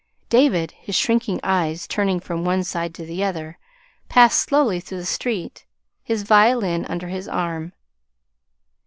[0.29, 3.59] David, his shrinking eyes turning from one side to the other,
[4.09, 5.63] passed slowly through the street,
[6.03, 7.73] his violin under his arm.